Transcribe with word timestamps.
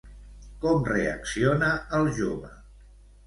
Com 0.63 0.87
reacciona 0.87 1.69
el 1.99 2.09
jove? 2.21 2.49